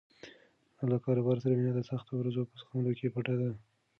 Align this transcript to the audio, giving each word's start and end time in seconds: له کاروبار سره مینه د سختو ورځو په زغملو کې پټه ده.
له 0.89 0.97
کاروبار 1.05 1.37
سره 1.43 1.53
مینه 1.57 1.73
د 1.75 1.79
سختو 1.89 2.11
ورځو 2.17 2.47
په 2.49 2.55
زغملو 2.61 2.91
کې 2.97 3.13
پټه 3.15 3.35
ده. 3.41 3.49